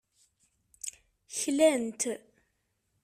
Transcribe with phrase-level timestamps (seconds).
[1.37, 2.01] Klan-t.